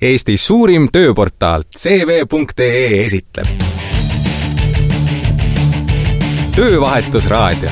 [0.00, 3.44] Eesti suurim tööportaal CV.ee esitleb.
[6.56, 7.70] töövahetusraadio.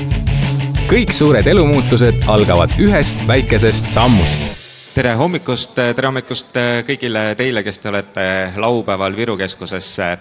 [0.91, 4.45] kõik suured elumuutused algavad ühest väikesest sammust
[4.93, 6.53] tere hommikust, tere hommikust
[6.85, 10.19] kõigile teile, kes te olete laupäeval Viru keskusesse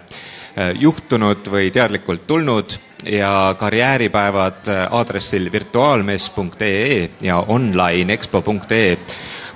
[0.80, 8.96] juhtunud või teadlikult tulnud ja karjääripäevad aadressil virtuaalmees.ee ja onlineexpo.ee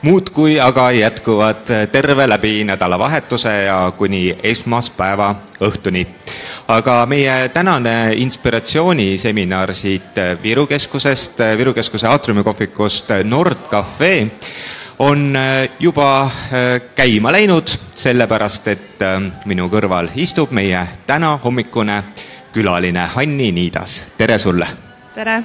[0.02, 6.08] muudkui aga jätkuvad terve läbi nädalavahetuse ja kuni esmaspäeva õhtuni.
[6.68, 14.32] aga meie tänane inspiratsiooniseminar siit Viru keskusest, Viru keskuse aatriumikohvikust Nord Cafe
[15.00, 15.38] on
[15.80, 16.32] juba
[16.96, 19.06] käima läinud, sellepärast et
[19.46, 22.04] minu kõrval istub meie täna hommikune
[22.54, 24.68] külaline Hanni Niidas, tere sulle!
[25.14, 25.44] tere!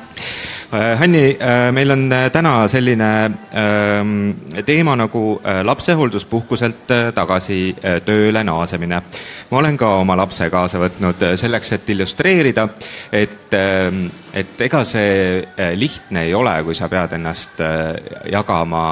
[0.72, 4.34] Äh, Hanni, äh, meil on äh, täna selline ähm,
[4.66, 9.00] teema nagu lapsehoolduspuhkuselt tagasi tööle naasemine.
[9.50, 12.68] ma olen ka oma lapse kaasa võtnud selleks, et illustreerida,
[13.12, 15.40] et, ähm, et ega see
[15.78, 17.62] lihtne ei ole, kui sa pead ennast
[18.32, 18.84] jagama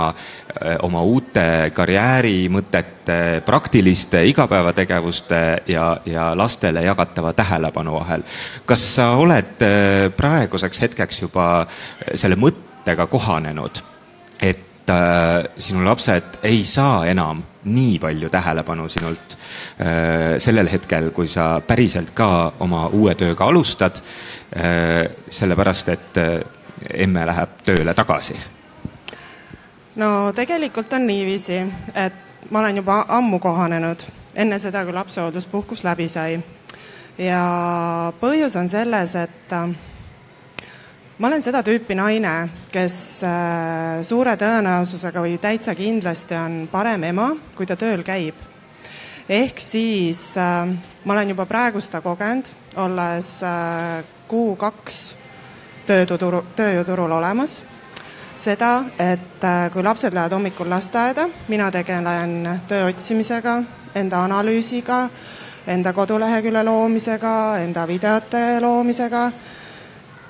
[0.87, 8.25] oma uute karjäärimõtete, praktiliste igapäevategevuste ja, ja lastele jagatava tähelepanu vahel.
[8.67, 9.65] kas sa oled
[10.17, 11.49] praeguseks hetkeks juba
[12.15, 13.83] selle mõttega kohanenud,
[14.41, 21.29] et äh, sinu lapsed ei saa enam nii palju tähelepanu sinult äh, sellel hetkel, kui
[21.29, 24.01] sa päriselt ka oma uue tööga alustad
[24.57, 26.21] äh,, sellepärast et
[26.95, 28.37] emme läheb tööle tagasi?
[29.97, 31.63] no tegelikult on niiviisi,
[31.95, 34.03] et ma olen juba ammu kohanenud,
[34.35, 36.39] enne seda, kui lapsehoolduspuhkus läbi sai.
[37.19, 37.43] ja
[38.21, 39.53] põhjus on selles, et
[41.19, 42.33] ma olen seda tüüpi naine,
[42.75, 48.35] kes äh, suure tõenäosusega või täitsa kindlasti on parem ema, kui ta tööl käib.
[49.29, 50.67] ehk siis äh,
[51.05, 54.99] ma olen juba praegu seda kogenud, olles äh, kuu-kaks
[55.87, 57.63] tööturu, tööjõuturul olemas,
[58.37, 63.61] seda, et kui lapsed lähevad hommikul lasteaeda, mina tegelen töö otsimisega,
[63.95, 65.05] enda analüüsiga,
[65.71, 69.29] enda kodulehekülje loomisega, enda videote loomisega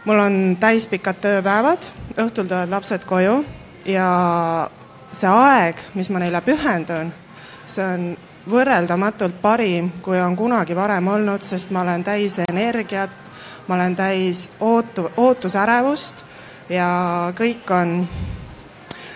[0.05, 3.39] mul on täispikad tööpäevad, õhtul tulevad lapsed koju
[3.89, 4.09] ja
[5.13, 7.13] see aeg, mis ma neile pühendun,
[7.67, 8.11] see on
[8.51, 13.15] võrreldamatult parim, kui on kunagi varem olnud, sest ma olen täis energiat,
[13.69, 16.21] ma olen täis ootu, ootusärevust
[16.69, 16.89] ja
[17.37, 17.97] kõik on,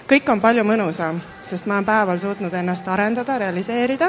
[0.08, 4.08] kõik on palju mõnusam, sest ma olen päeval suutnud ennast arendada, realiseerida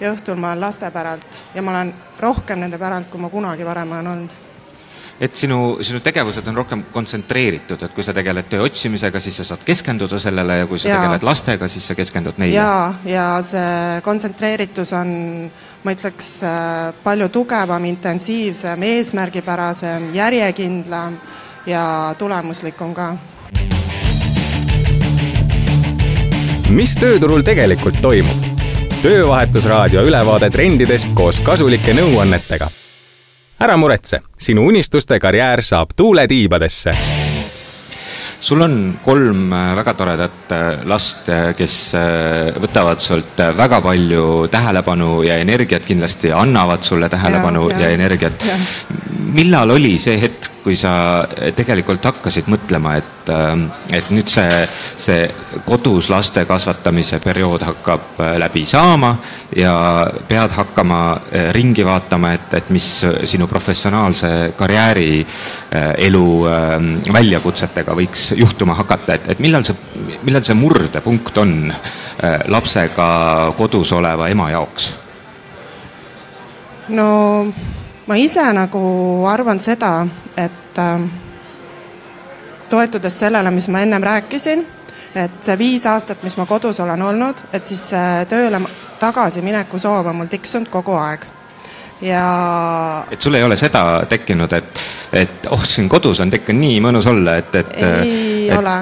[0.00, 3.64] ja õhtul ma olen laste päralt ja ma olen rohkem nende päralt, kui ma kunagi
[3.64, 4.38] varem olen olnud
[5.20, 9.44] et sinu, sinu tegevused on rohkem kontsentreeritud, et kui sa tegeled töö otsimisega, siis sa
[9.50, 11.00] saad keskenduda sellele ja kui sa ja.
[11.02, 12.56] tegeled lastega, siis sa keskendud neile?
[12.56, 15.12] jaa, ja see kontsentreeritus on,
[15.84, 21.20] ma ütleks, äh, palju tugevam, intensiivsem, eesmärgipärasem, järjekindlam
[21.68, 21.84] ja
[22.18, 23.12] tulemuslikum ka.
[26.72, 28.48] mis tööturul tegelikult toimub?
[29.00, 32.68] töövahetusraadio ülevaade trendidest koos kasulike nõuannetega
[33.60, 36.94] ära muretse, sinu unistuste karjäär saab tuule tiibadesse
[38.40, 41.76] sul on kolm äh, väga toredat äh, last, äh, kes
[42.60, 47.90] võtavad sult väga palju tähelepanu ja energiat, kindlasti annavad sulle tähelepanu ja, ja.
[47.90, 48.46] ja energiat.
[49.34, 51.24] Millal oli see hetk, kui sa
[51.56, 53.62] tegelikult hakkasid mõtlema, et, ähm,
[53.96, 54.58] et nüüd see,
[55.00, 55.22] see
[55.64, 59.14] kodus laste kasvatamise periood hakkab äh, läbi saama
[59.56, 59.72] ja
[60.28, 62.90] pead hakkama äh, ringi vaatama, et, et mis
[63.24, 69.76] sinu professionaalse karjääri äh, elu ähm, väljakutsetega võiks juhtuma hakata, et, et millal see,
[70.26, 71.72] millal see murdepunkt on
[72.52, 73.06] lapsega
[73.56, 74.90] kodus oleva ema jaoks?
[76.92, 77.08] no
[78.10, 78.82] ma ise nagu
[79.30, 79.94] arvan seda,
[80.34, 81.02] et äh,
[82.70, 84.64] toetudes sellele, mis ma ennem rääkisin,
[85.14, 87.90] et see viis aastat, mis ma kodus olen olnud, et siis
[88.30, 88.60] tööle
[89.00, 91.26] tagasimineku soov on mul tiksunud kogu aeg.
[92.00, 94.82] Ja et sul ei ole seda tekkinud, et,
[95.12, 97.74] et oh, siin kodus on ikka nii mõnus olla, et, et,
[98.50, 98.74] et ole.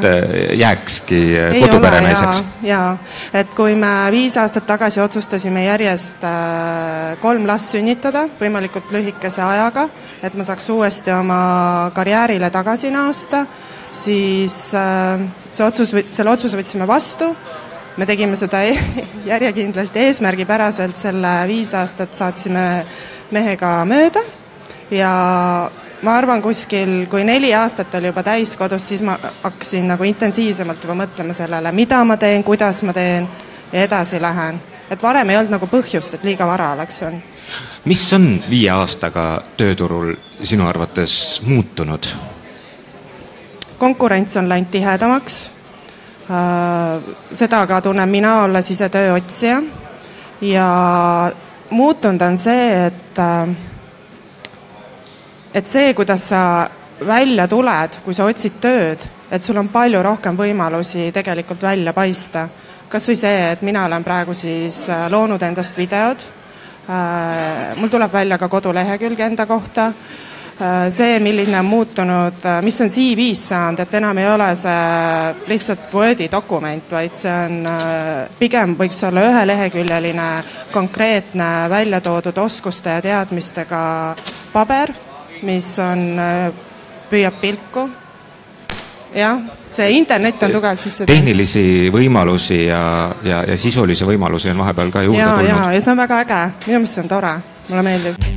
[0.59, 1.21] jääkski
[1.61, 2.43] koduperenaiseks?
[2.67, 2.97] jaa,
[3.35, 9.89] et kui me viis aastat tagasi otsustasime järjest äh, kolm last sünnitada võimalikult lühikese ajaga,
[10.23, 11.41] et ma saaks uuesti oma
[11.95, 13.45] karjäärile tagasi naasta,
[13.93, 17.33] siis äh, see otsus, selle otsuse võtsime vastu
[17.99, 18.63] me tegime seda
[19.33, 22.65] järjekindlalt ja eesmärgipäraselt, selle viis aastat saatsime
[23.35, 24.23] mehega mööda
[24.95, 25.13] ja
[26.03, 30.83] ma arvan, kuskil, kui neli aastat oli juba täis kodus, siis ma hakkasin nagu intensiivsemalt
[30.85, 33.29] juba mõtlema sellele, mida ma teen, kuidas ma teen
[33.73, 34.61] ja edasi lähen.
[34.91, 37.23] et varem ei olnud nagu põhjust, et liiga vara oleks olnud.
[37.85, 42.07] mis on viie aastaga tööturul sinu arvates muutunud?
[43.79, 45.51] konkurents on läinud tihedamaks.
[46.31, 49.63] Äh, seda ka tunnen mina, olles ise tööotsija.
[50.41, 51.33] ja
[51.71, 53.49] muutunud on see, et, äh,
[55.59, 56.43] et see, kuidas sa
[57.07, 62.49] välja tuled, kui sa otsid tööd, et sul on palju rohkem võimalusi tegelikult välja paista.
[62.89, 66.23] kas või see, et mina olen praegu siis äh, loonud endast videod,
[67.77, 69.93] mul tuleb välja ka kodulehekülg enda kohta.
[70.61, 75.35] Äh, see, milline on muutunud, äh, mis on CV-s saanud, et enam ei ole see
[75.47, 80.27] lihtsalt Wordi dokument, vaid see on äh, pigem võiks olla üheleheküljeline
[80.75, 83.83] konkreetne välja toodud oskuste ja teadmistega
[84.51, 84.91] paber,
[85.43, 86.05] mis on,
[87.11, 87.89] püüab pilku.
[89.15, 89.39] jah,
[89.71, 92.83] see internet on tugevalt sisse tehnilisi võimalusi ja,
[93.25, 95.49] ja, ja sisulisi võimalusi on vahepeal ka juurde ja, tulnud.
[95.49, 97.33] ja, ja see on väga äge, minu meelest see on tore,
[97.71, 98.29] mulle meeldib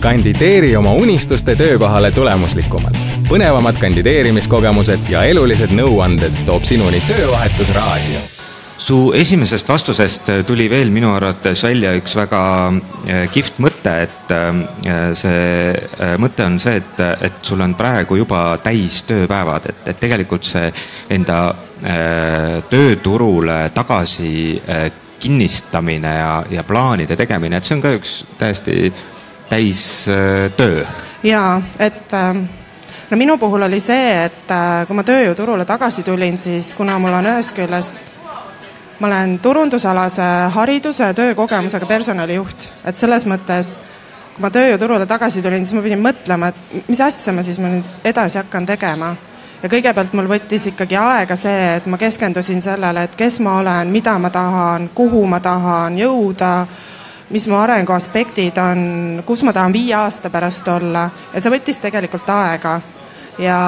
[0.00, 2.96] kandideeri oma unistuste töökohale tulemuslikumalt.
[3.28, 8.39] põnevamad kandideerimiskogemused ja elulised nõuanded toob sinuni Töövahetusraadio
[8.80, 12.42] su esimesest vastusest tuli veel minu arvates välja üks väga
[13.04, 18.44] eh, kihvt mõte, et eh, see mõte on see, et, et sul on praegu juba
[18.64, 20.70] täis tööpäevad, et, et tegelikult see
[21.16, 21.42] enda
[22.70, 24.60] tööturule tagasi
[25.20, 28.92] kinnistamine ja, ja plaanide tegemine, et see on ka üks täiesti
[29.50, 30.84] täistöö?
[31.22, 32.44] jaa, et ähm,
[33.10, 37.16] no minu puhul oli see, et äh, kui ma tööjõuturule tagasi tulin, siis kuna mul
[37.18, 37.98] on ühest küljest,
[39.00, 43.78] ma olen turundusalase hariduse ja töökogemusega personalijuht, et selles mõttes
[44.34, 47.72] kui ma tööjõuturule tagasi tulin, siis ma pidin mõtlema, et mis asja ma siis ma
[47.72, 49.16] nüüd edasi hakkan tegema.
[49.62, 53.90] ja kõigepealt mul võttis ikkagi aega see, et ma keskendusin sellele, et kes ma olen,
[53.92, 56.66] mida ma tahan, kuhu ma tahan jõuda
[57.30, 61.04] mis mu arengu aspektid on, kus ma tahan viie aasta pärast olla
[61.34, 62.80] ja see võttis tegelikult aega.
[63.38, 63.58] ja,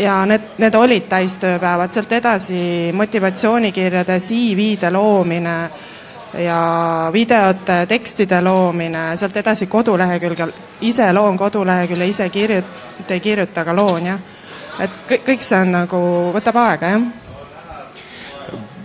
[0.00, 5.56] ja need, need olid täistööpäevad, sealt edasi motivatsioonikirjade, CV-de loomine
[6.40, 6.60] ja
[7.12, 10.52] videote, tekstide loomine, sealt edasi kodulehekülgel,
[10.88, 14.20] ise loon kodulehekülje, ise kirjut-, ei kirjuta, aga loon jah.
[14.80, 16.04] et kõik, kõik see on nagu,
[16.36, 17.08] võtab aega jah.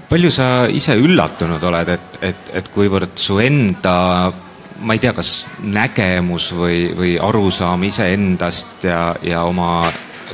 [0.10, 3.96] Palju sa ise üllatunud oled, et, et, et kuivõrd su enda
[4.86, 5.32] ma ei tea, kas
[5.64, 9.86] nägemus või, või arusaam iseendast ja, ja oma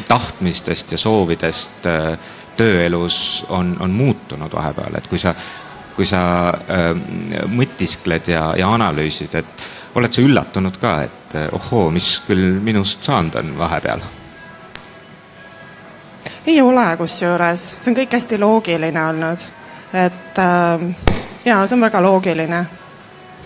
[0.07, 2.17] tahtmistest ja soovidest äh,
[2.57, 5.35] tööelus on, on muutunud vahepeal, et kui sa,
[5.95, 6.89] kui sa äh,
[7.51, 13.03] mõtiskled ja, ja analüüsid, et oled sa üllatunud ka, et äh, ohoo, mis küll minust
[13.03, 14.09] saanud on vahepeal?
[16.47, 19.49] ei ole kusjuures, see on kõik hästi loogiline olnud
[19.93, 20.95] et äh,
[21.45, 22.65] jaa, see on väga loogiline.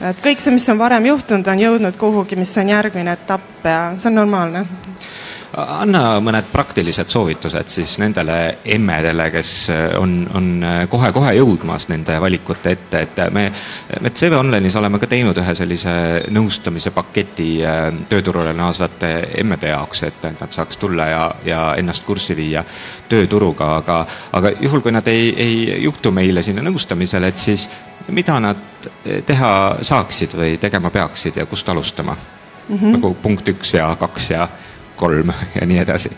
[0.01, 3.79] et kõik see, mis on varem juhtunud, on jõudnud kuhugi, mis on järgmine etapp ja
[3.97, 4.65] see on normaalne
[5.55, 9.51] anna mõned praktilised soovitused siis nendele emmedele, kes
[9.99, 10.49] on, on
[10.91, 13.45] kohe-kohe jõudmas nende valikute ette, et me,
[14.01, 15.95] me CV Online'is oleme ka teinud ühe sellise
[16.35, 17.49] nõustamise paketi
[18.09, 22.65] tööturule naasvate emmede jaoks, et nad saaks tulla ja, ja ennast kurssi viia
[23.09, 23.99] tööturuga, aga,
[24.35, 27.69] aga juhul, kui nad ei, ei juhtu meile sinna nõustamisele, et siis
[28.11, 28.89] mida nad
[29.25, 32.77] teha saaksid või tegema peaksid ja kust alustama mm?
[32.77, 32.91] -hmm.
[32.97, 34.47] nagu punkt üks ja kaks ja
[34.95, 36.11] kolm ja nii edasi.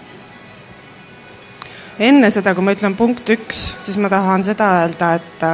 [1.99, 5.45] enne seda, kui ma ütlen punkt üks, siis ma tahan seda öelda, et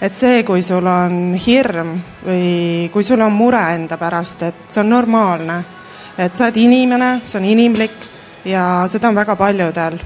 [0.00, 4.80] et see, kui sul on hirm või kui sul on mure enda pärast, et see
[4.84, 5.64] on normaalne.
[6.18, 8.06] et sa oled inimene, see on inimlik
[8.44, 9.98] ja seda on väga paljudel.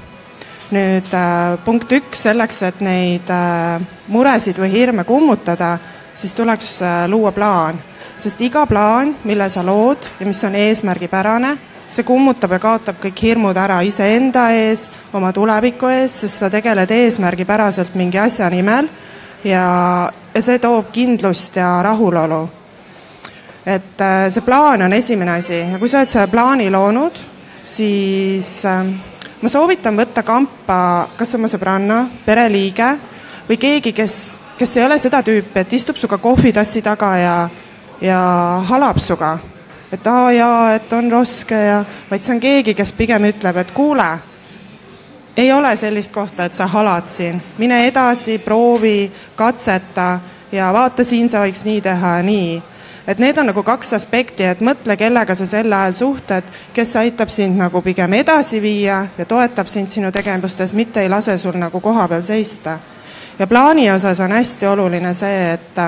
[0.72, 5.78] nüüd äh, punkt üks, selleks, et neid äh, muresid või hirme kummutada,
[6.14, 7.76] siis tuleks äh, luua plaan,
[8.16, 11.58] sest iga plaan, mille sa lood ja mis on eesmärgipärane
[11.92, 16.90] see kummutab ja kaotab kõik hirmud ära iseenda ees, oma tuleviku ees, sest sa tegeled
[16.90, 18.88] eesmärgipäraselt mingi asja nimel
[19.44, 19.66] ja,
[20.34, 22.42] ja see toob kindlust ja rahulolu.
[23.66, 27.20] et äh, see plaan on esimene asi ja kui sa oled selle plaani loonud,
[27.64, 28.82] siis äh,
[29.42, 30.80] ma soovitan võtta kampa
[31.16, 32.90] kas oma sõbranna, pereliige
[33.48, 34.18] või keegi, kes,
[34.58, 37.38] kes ei ole seda tüüpi, et istub sinuga kohvitassi taga ja,
[38.00, 38.20] ja
[38.70, 39.36] halab sinuga
[39.92, 43.72] et aa jaa, et on raske ja, vaid see on keegi, kes pigem ütleb, et
[43.76, 44.08] kuule,
[45.36, 50.20] ei ole sellist kohta, et sa halad siin, mine edasi, proovi, katseta
[50.52, 52.62] ja vaata, siin sa võiks nii teha ja nii.
[53.06, 57.28] et need on nagu kaks aspekti, et mõtle, kellega sa sel ajal suhtled, kes aitab
[57.34, 61.80] sind nagu pigem edasi viia ja toetab sind sinu tegevustes, mitte ei lase sul nagu
[61.80, 62.78] koha peal seista.
[63.38, 65.80] ja plaani osas on hästi oluline see, et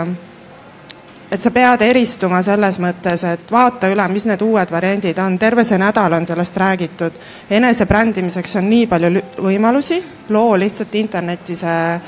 [1.30, 5.64] et sa pead eristuma selles mõttes, et vaata üle, mis need uued variandid on, terve
[5.64, 7.18] see nädal on sellest räägitud.
[7.50, 12.00] enesebrändimiseks on nii palju võimalusi, loo lihtsalt internetti see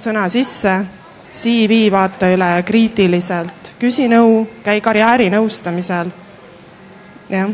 [0.00, 0.74] sõna sisse,
[1.32, 6.10] CV vaata üle kriitiliselt, küsi nõu, käi karjäärinõustamisel,
[7.30, 7.50] jah.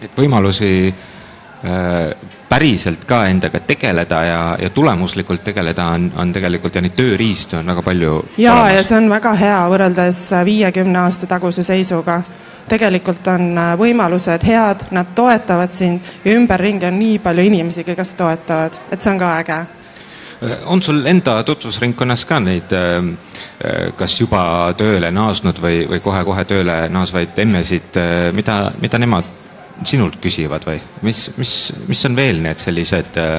[0.00, 6.84] et võimalusi äh, päriselt ka endaga tegeleda ja, ja tulemuslikult tegeleda on, on tegelikult ja
[6.84, 8.16] neid tööriistu on väga palju.
[8.38, 12.20] ja, ja see on väga hea võrreldes viiekümne aasta taguse seisuga.
[12.68, 18.14] tegelikult on äh, võimalused head, nad toetavad sind ja ümberringi on nii palju inimesi, kes
[18.20, 24.20] toetavad, et see on ka äge äh, on sul enda tutvusringkonnas ka neid äh, kas
[24.20, 24.44] juba
[24.76, 28.02] tööle naasnud või, või kohe-kohe tööle naasvaid emmesid,
[28.36, 29.38] mida, mida nemad
[29.84, 31.54] sinult küsivad või mis, mis,
[31.88, 33.38] mis on veel need sellised äh,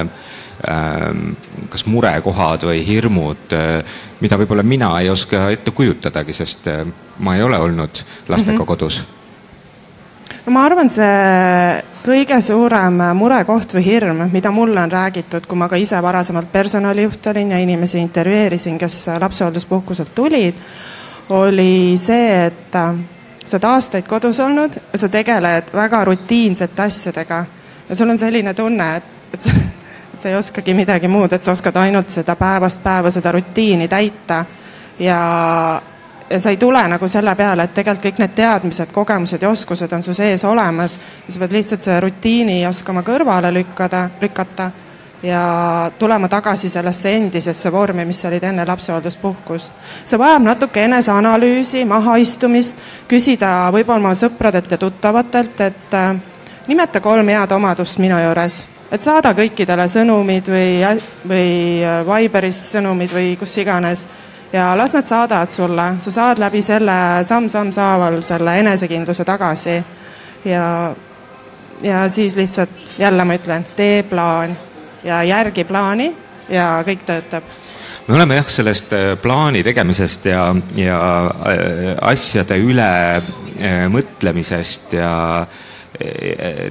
[0.68, 1.10] äh,
[1.74, 6.86] kas murekohad või hirmud äh,, mida võib-olla mina ei oska ette kujutadagi, sest äh,
[7.20, 8.68] ma ei ole olnud lastega mm -hmm.
[8.68, 9.04] kodus?
[10.46, 15.70] no ma arvan, see kõige suurem murekoht või hirm, mida mulle on räägitud, kui ma
[15.72, 20.60] ka ise varasemalt personalijuht olin ja inimesi intervjueerisin, kes lapsehoolduspuhkuselt tulid,
[21.30, 22.76] oli see, et
[23.46, 27.46] sa oled aastaid kodus olnud sa tegeled väga rutiinsete asjadega.
[27.90, 29.48] Ja sul on selline tunne, et, et,
[30.14, 33.88] et sa ei oskagi midagi muud, et sa oskad ainult seda päevast päeva seda rutiini
[33.88, 34.46] täita.
[35.00, 35.82] Ja,
[36.30, 39.92] ja sa ei tule nagu selle peale, et tegelikult kõik need teadmised, kogemused ja oskused
[39.94, 44.72] on su sees olemas ja sa pead lihtsalt selle rutiini oskama kõrvale lükkada, lükata
[45.24, 49.74] ja tulema tagasi sellesse endisesse vormi, mis olid enne lapsehoolduspuhkust.
[50.04, 52.78] see vajab natuke eneseanalüüsi, mahaistumist,
[53.08, 56.16] küsida võib-olla oma sõpradelt ja tuttavatelt, et äh,
[56.68, 61.00] nimeta kolm head omadust minu juures, et saada kõikidele sõnumid või,
[61.30, 61.48] või
[61.88, 64.08] äh, Viberis sõnumid või kus iganes.
[64.54, 69.80] Ja las nad saadavad sulle, sa saad läbi selle samm-samm saaval selle enesekindluse tagasi.
[70.46, 70.94] Ja,
[71.82, 74.54] ja siis lihtsalt jälle ma ütlen, tee plaan
[75.04, 76.14] ja järgi plaani
[76.50, 77.44] ja kõik töötab.
[78.08, 80.98] Me oleme jah, sellest äh, plaani tegemisest ja, ja
[81.48, 85.14] äh, asjade üle äh, mõtlemisest ja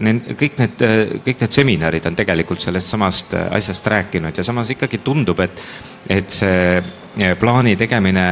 [0.02, 0.80] need, kõik need,
[1.22, 5.62] kõik need seminarid on tegelikult sellest samast asjast rääkinud ja samas ikkagi tundub, et,
[6.10, 6.82] et see
[7.38, 8.26] plaani tegemine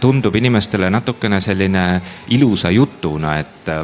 [0.00, 1.84] tundub inimestele natukene selline
[2.30, 3.74] ilusa jutuna, et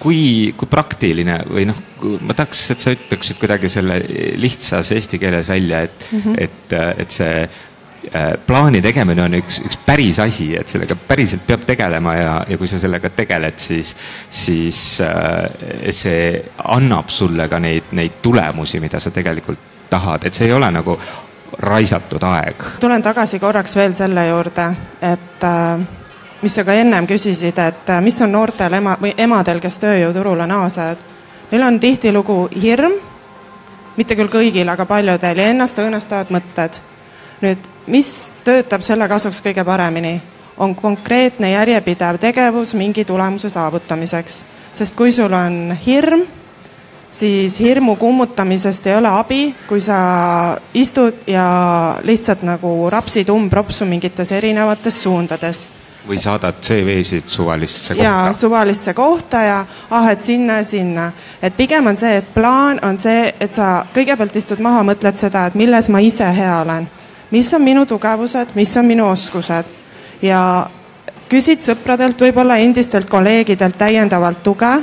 [0.00, 1.78] kui, kui praktiline või noh,
[2.22, 3.98] ma tahaks, et sa ütleksid kuidagi selle
[4.40, 6.34] lihtsas eesti keeles välja, et mm, -hmm.
[6.38, 11.66] et, et see äh, plaani tegemine on üks, üks päris asi, et sellega päriselt peab
[11.66, 13.96] tegelema ja, ja kui sa sellega tegeled, siis,
[14.30, 20.48] siis äh, see annab sulle ka neid, neid tulemusi, mida sa tegelikult tahad, et see
[20.48, 20.98] ei ole nagu
[21.62, 22.62] raisatud aeg.
[22.80, 24.70] tulen tagasi korraks veel selle juurde,
[25.00, 26.01] et äh
[26.42, 30.46] mis sa ka ennem küsisid, et äh, mis on noortel ema või emadel, kes tööjõuturule
[30.50, 31.02] naasevad.
[31.52, 32.94] Neil on tihtilugu hirm,
[33.96, 36.80] mitte küll kõigil, aga paljudel ja ennast õõnestavad mõtted.
[37.42, 37.58] nüüd,
[37.90, 40.20] mis töötab selle kasuks kõige paremini,
[40.56, 46.22] on konkreetne järjepidev tegevus mingi tulemuse saavutamiseks, sest kui sul on hirm,
[47.10, 54.32] siis hirmu kummutamisest ei ole abi, kui sa istud ja lihtsalt nagu rapsid umbropsu mingites
[54.32, 55.66] erinevates suundades
[56.08, 58.04] või saadad CV-sid suvalisse kohta?
[58.04, 59.58] jaa, suvalisse kohta ja
[59.90, 61.12] ah, et sinna ja sinna.
[61.42, 65.46] et pigem on see, et plaan on see, et sa kõigepealt istud maha, mõtled seda,
[65.46, 66.88] et milles ma ise hea olen.
[67.30, 69.70] mis on minu tugevused, mis on minu oskused
[70.22, 70.42] ja
[71.30, 74.74] küsid sõpradelt, võib-olla endistelt kolleegidelt täiendavalt tuge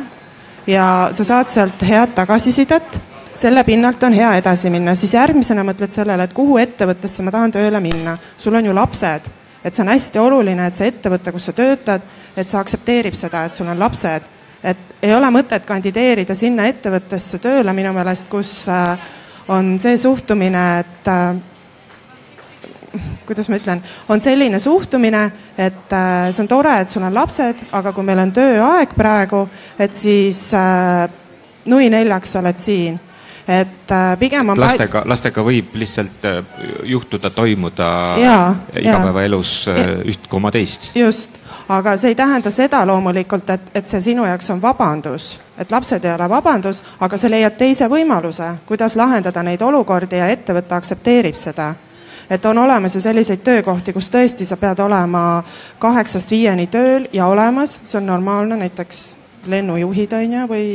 [0.67, 3.01] ja sa saad sealt head tagasisidet
[3.33, 7.51] selle pinnalt on hea edasi minna, siis järgmisena mõtled sellele, et kuhu ettevõttesse ma tahan
[7.51, 8.17] tööle minna.
[8.37, 9.29] sul on ju lapsed
[9.63, 12.05] et see on hästi oluline, et see ettevõte, kus sa töötad,
[12.37, 14.35] et see aktsepteerib seda, et sul on lapsed.
[14.63, 18.99] et ei ole mõtet kandideerida sinna ettevõttesse tööle minu meelest, kus äh,
[19.47, 21.37] on see suhtumine, et äh,
[23.25, 25.23] kuidas ma ütlen, on selline suhtumine,
[25.57, 29.45] et äh, see on tore, et sul on lapsed, aga kui meil on tööaeg praegu,
[29.79, 30.49] et siis
[31.69, 32.99] nui neljaks sa oled siin
[33.49, 36.43] et äh, pigem on lastega, lastega võib lihtsalt äh,
[36.85, 37.89] juhtuda, toimuda
[38.77, 40.91] igapäevaelus äh, üht koma teist.
[40.95, 41.39] just,
[41.69, 46.05] aga see ei tähenda seda loomulikult, et, et see sinu jaoks on vabandus, et lapsed
[46.05, 51.37] ei ole vabandus, aga sa leiad teise võimaluse, kuidas lahendada neid olukordi ja ettevõte aktsepteerib
[51.39, 51.73] seda.
[52.29, 55.41] Et on olemas ju selliseid töökohti, kus tõesti sa pead olema
[55.81, 58.99] kaheksast viieni tööl ja olemas, see on normaalne, näiteks
[59.49, 60.67] lennujuhid on ju, või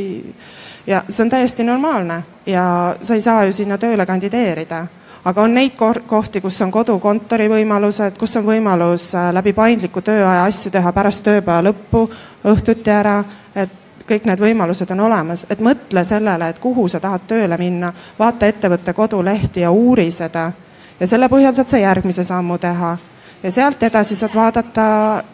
[0.86, 4.86] ja see on täiesti normaalne ja sa ei saa ju sinna tööle kandideerida.
[5.24, 5.72] aga on neid
[6.06, 11.24] kohti, kus on kodukontori võimalused, kus on võimalus äh, läbi paindliku tööaja asju teha pärast
[11.24, 12.10] tööpäeva lõppu,
[12.44, 13.22] õhtuti ära,
[13.54, 13.70] et
[14.08, 18.46] kõik need võimalused on olemas, et mõtle sellele, et kuhu sa tahad tööle minna, vaata
[18.46, 20.52] ettevõtte kodulehti ja uuri seda.
[21.00, 22.96] ja selle põhjal saad sa järgmise sammu teha.
[23.42, 25.24] ja sealt edasi saad vaadata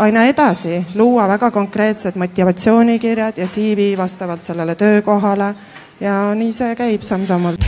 [0.00, 5.54] aina edasi, luua väga konkreetsed motivatsioonikirjad ja CV vastavalt sellele töökohale
[6.00, 7.64] ja nii see käib samm-sammult.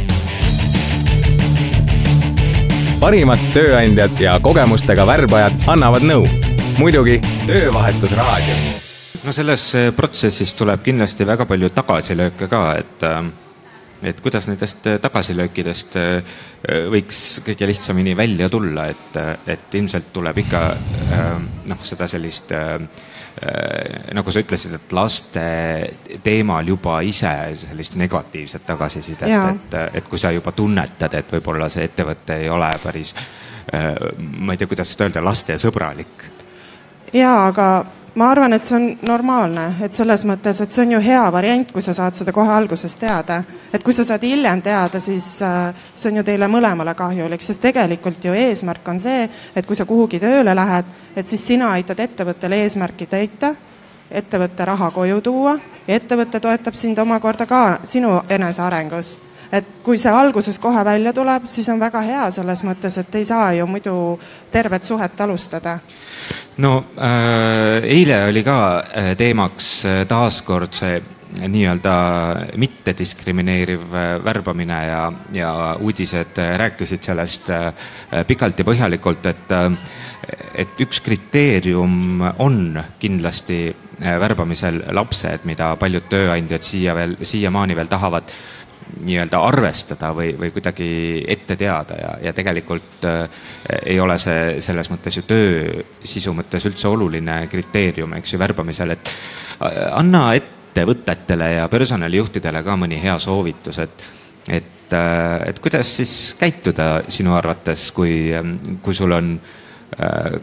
[3.00, 6.24] parimad tööandjad ja kogemustega värbajad annavad nõu.
[6.78, 8.54] muidugi Töövahetusraadio
[9.24, 13.20] no selles äh, protsessis tuleb kindlasti väga palju tagasilööke ka, et äh,
[14.02, 15.96] et kuidas nendest äh, tagasilöökidest
[16.92, 19.16] võiks kõige lihtsamini välja tulla, et,
[19.50, 20.60] et ilmselt tuleb ikka
[21.66, 22.52] noh, seda sellist
[24.14, 25.44] nagu sa ütlesid, et laste
[26.22, 31.88] teemal juba ise sellist negatiivset tagasisidet, et, et kui sa juba tunnetad, et võib-olla see
[31.90, 33.14] ettevõte ei ole päris
[34.38, 36.28] ma ei tea, kuidas seda öelda, lastesõbralik.
[37.12, 37.68] jaa, aga
[38.14, 41.72] ma arvan, et see on normaalne, et selles mõttes, et see on ju hea variant,
[41.72, 43.42] kui sa saad seda kohe alguses teada.
[43.72, 47.60] et kui sa saad hiljem teada, siis äh, see on ju teile mõlemale kahjulik, sest
[47.60, 52.00] tegelikult ju eesmärk on see, et kui sa kuhugi tööle lähed, et siis sina aitad
[52.00, 53.54] ettevõttele eesmärki täita,
[54.10, 59.18] ettevõtte raha koju tuua ja ettevõte toetab sind omakorda ka sinu enesearengus
[59.52, 63.24] et kui see alguses kohe välja tuleb, siis on väga hea selles mõttes, et ei
[63.24, 63.94] saa ju muidu
[64.50, 65.78] tervet suhet alustada.
[66.56, 71.00] No äh, eile oli ka äh, teemaks äh, taaskord see
[71.32, 71.92] nii-öelda
[72.60, 77.48] mittediskrimineeriv äh, värbamine ja, ja uudised rääkisid sellest
[78.28, 79.54] pikalt ja põhjalikult, et,
[80.54, 83.64] et üks kriteerium on kindlasti
[84.02, 88.34] värbamisel lapsed, mida paljud tööandjad siia veel, siiamaani veel tahavad
[89.02, 90.88] nii-öelda arvestada või, või kuidagi
[91.28, 93.44] ette teada ja, ja tegelikult äh,
[93.86, 98.96] ei ole see selles mõttes ju töö sisu mõttes üldse oluline kriteerium, eks ju, värbamisel,
[98.96, 104.10] et äh, anna ettevõtetele ja personalijuhtidele ka mõni hea soovitus, et
[104.48, 108.32] et, äh, et kuidas siis käituda sinu arvates, kui,
[108.82, 110.38] kui sul on äh,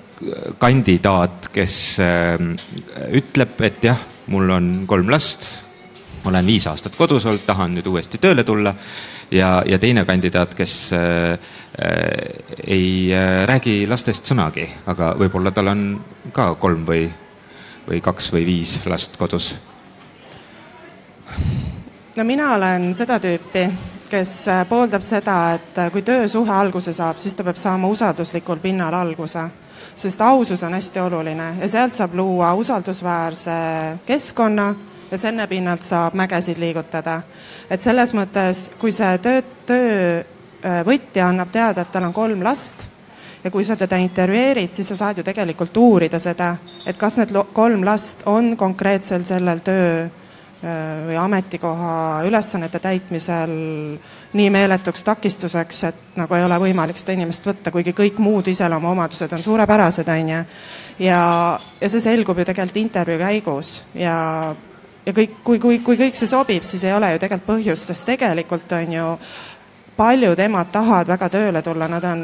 [0.61, 2.37] kandidaat, kes äh,
[3.19, 5.68] ütleb, et jah, mul on kolm last
[6.25, 8.73] olen viis aastat kodus olnud, tahan nüüd uuesti tööle tulla
[9.31, 11.39] ja, ja teine kandidaat, kes äh, äh,
[12.67, 15.85] ei äh, räägi lastest sõnagi, aga võib-olla tal on
[16.33, 17.05] ka kolm või,
[17.87, 19.53] või kaks või viis last kodus.
[22.15, 23.65] no mina olen seda tüüpi,
[24.09, 28.59] kes äh, pooldab seda, et äh, kui töösuhe alguse saab, siis ta peab saama usalduslikul
[28.59, 29.49] pinnal alguse
[29.99, 33.51] sest ausus on hästi oluline ja sealt saab luua usaldusväärse
[34.05, 34.75] keskkonna
[35.11, 37.21] ja selle pinnalt saab mägesid liigutada.
[37.69, 42.87] et selles mõttes, kui see töö, töövõtja annab teada, et tal on kolm last
[43.43, 47.33] ja kui sa teda intervjueerid, siis sa saad ju tegelikult uurida seda, et kas need
[47.53, 50.07] kolm last on konkreetsel sellel töö
[50.59, 53.51] või ametikoha ülesannete täitmisel
[54.35, 59.31] nii meeletuks takistuseks, et nagu ei ole võimalik seda inimest võtta, kuigi kõik muud iseloomuomadused
[59.37, 60.41] on suurepärased, on ju.
[61.07, 61.21] ja,
[61.79, 64.17] ja see selgub ju tegelikult intervjuu käigus ja
[65.09, 68.07] ja kõik, kui, kui, kui kõik see sobib, siis ei ole ju tegelikult põhjust, sest
[68.11, 69.07] tegelikult on ju
[69.99, 72.21] paljud emad tahavad väga tööle tulla, nad on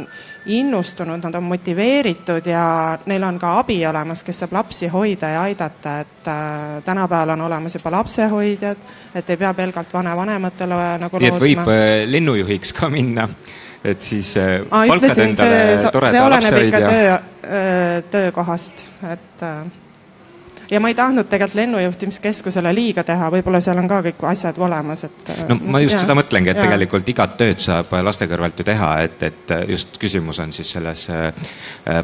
[0.56, 2.64] innustunud, nad on motiveeritud ja
[3.10, 7.46] neil on ka abi olemas, kes saab lapsi hoida ja aidata, et äh, tänapäeval on
[7.50, 12.90] olemas juba lapsehoidjad, et ei pea pelgalt vanevanematele nagu nii et võib äh, lennujuhiks ka
[12.94, 13.28] minna,
[13.84, 16.30] et siis äh, Aa, palkad ütlesin, endale see, toreda lapsehoidja.
[16.30, 17.18] see oleneb ikka töö,
[17.50, 18.86] äh, töökohast,
[19.18, 19.66] et äh,
[20.72, 25.06] ja ma ei tahtnud tegelikult lennujuhtimiskeskusele liiga teha, võib-olla seal on ka kõik asjad olemas,
[25.08, 25.32] et.
[25.50, 26.66] no ma just ja, seda mõtlengi, et ja.
[26.68, 31.08] tegelikult igat tööd saab laste kõrvalt ju teha, et, et just küsimus on siis selles
[31.14, 31.50] äh,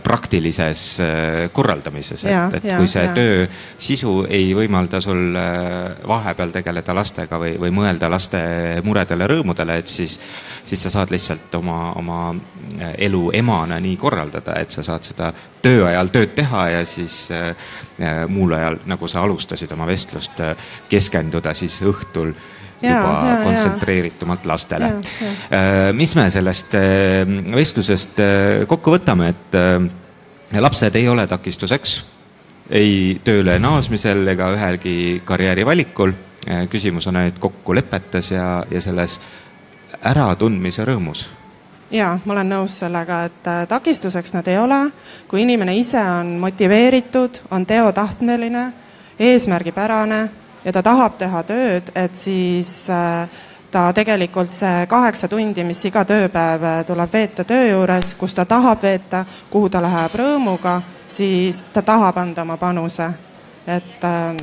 [0.03, 3.13] praktilises äh, korraldamises, et, et ja, kui see ja.
[3.17, 3.45] töö
[3.81, 8.41] sisu ei võimalda sul äh, vahepeal tegeleda lastega või, või mõelda laste
[8.85, 10.19] muredele, rõõmudele, et siis,
[10.63, 12.21] siis sa saad lihtsalt oma, oma
[12.97, 17.51] elu emana nii korraldada, et sa saad seda töö ajal tööd teha ja siis äh,
[18.01, 20.55] äh, muul ajal, nagu sa alustasid oma vestlust, äh,
[20.89, 22.33] keskenduda siis õhtul
[22.81, 24.89] ja, juba ja, kontsentreeritumalt lastele.
[25.93, 26.73] mis me sellest
[27.53, 28.21] vestlusest
[28.67, 31.99] kokku võtame, et lapsed ei ole takistuseks
[32.71, 34.95] ei tööle naasmisel ega ühelgi
[35.27, 36.13] karjäärivalikul.
[36.71, 39.19] küsimus on ainult kokkulepetes ja, ja selles
[40.01, 41.27] äratundmise rõõmus
[41.91, 44.79] jaa, ma olen nõus sellega, et äh, takistuseks nad ei ole,
[45.27, 48.65] kui inimene ise on motiveeritud, on teotahtmeline,
[49.19, 50.21] eesmärgipärane
[50.65, 53.29] ja ta tahab teha tööd, et siis äh,
[53.71, 58.83] ta tegelikult see kaheksa tundi, mis iga tööpäev tuleb veeta töö juures, kus ta tahab
[58.83, 63.09] veeta, kuhu ta läheb rõõmuga, siis ta tahab anda oma panuse.
[63.67, 64.35] et äh,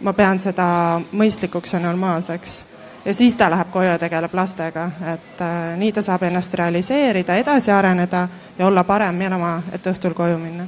[0.00, 2.64] ma pean seda mõistlikuks ja normaalseks.
[3.06, 7.36] Ja siis ta läheb koju ja tegeleb lastega, et äh, nii ta saab ennast realiseerida,
[7.38, 8.26] edasi areneda
[8.58, 10.66] ja olla parem minema, et õhtul koju minna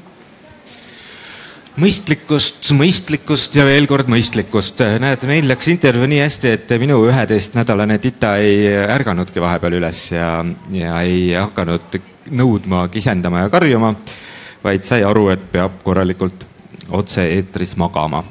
[1.78, 4.82] mõistlikkust, mõistlikkust ja veel kord mõistlikkust.
[4.98, 10.44] näed, meil läks intervjuu nii hästi, et minu üheteistnädalane tita ei ärganudki vahepeal üles ja,
[10.74, 12.00] ja ei hakanud
[12.34, 13.94] nõudma, kisendama ja karjuma,
[14.64, 16.46] vaid sai aru, et peab korralikult
[16.88, 18.24] otse-eetris magama.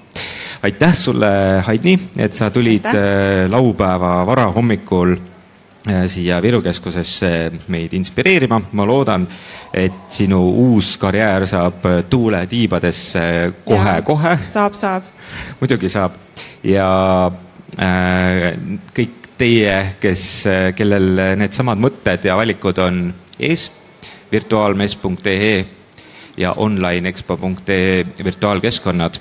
[0.63, 1.27] Aitäh sulle,
[1.65, 3.01] Haidni, et sa tulid aitäh.
[3.01, 5.15] Äh, laupäeva varahommikul
[5.89, 8.61] äh, siia Viru keskusesse meid inspireerima.
[8.71, 9.27] ma loodan,
[9.73, 14.37] et sinu uus karjäär saab tuule tiibadesse kohe-kohe.
[14.47, 15.03] saab, saab.
[15.59, 16.17] muidugi saab
[16.63, 17.31] ja
[17.79, 18.57] äh,
[18.93, 23.69] kõik teie, kes, kellel needsamad mõtted ja valikud on ees,
[24.31, 25.65] virtuaalmess.ee
[26.37, 29.19] ja onlineexpo.ee virtuaalkeskkonnad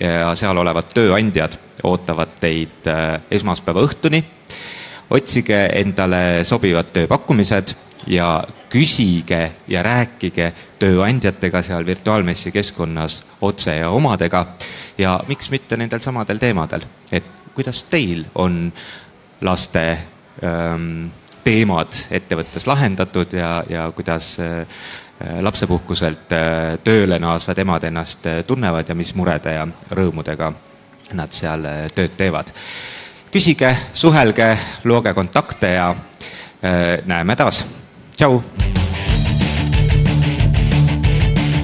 [0.00, 4.24] ja seal olevad tööandjad ootavad teid äh, esmaspäeva õhtuni.
[5.10, 7.74] otsige endale sobivad tööpakkumised
[8.06, 14.46] ja küsige ja rääkige tööandjatega seal virtuaalmessi keskkonnas otse ja omadega
[14.98, 18.72] ja miks mitte nendel samadel teemadel, et kuidas teil on
[19.40, 19.84] laste
[20.44, 21.10] ähm,
[21.44, 24.66] teemad ettevõttes lahendatud ja, ja kuidas äh,
[25.40, 30.52] lapsepuhkuselt äh, tööle naasvad emad ennast äh, tunnevad ja mis murede ja rõõmudega
[31.12, 32.52] nad seal tööd teevad.
[33.32, 35.94] küsige, suhelge, looge kontakte ja
[37.06, 37.64] näeme taas.
[38.16, 38.42] tšau.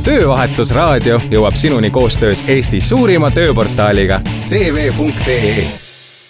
[0.04, 5.68] töövahetusraadio jõuab sinuni koostöös Eesti suurima tööportaaliga cv.ee.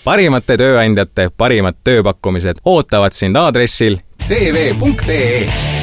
[0.05, 5.76] parimate tööandjate parimad tööpakkumised ootavad sind aadressil cv.ee